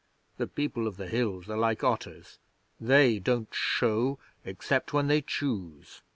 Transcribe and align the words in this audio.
(The 0.37 0.47
People 0.47 0.87
of 0.87 0.97
the 0.97 1.05
Hills 1.05 1.47
are 1.47 1.55
like 1.55 1.83
otters 1.83 2.39
they 2.79 3.19
don't 3.19 3.53
show 3.53 4.17
except 4.43 4.93
when 4.93 5.05
they 5.05 5.21
choose.) 5.21 6.01